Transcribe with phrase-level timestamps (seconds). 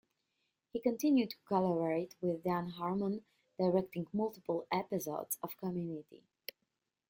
[0.73, 3.23] He continued to collaborate with Dan Harmon,
[3.59, 6.23] directing multiple episodes of Community.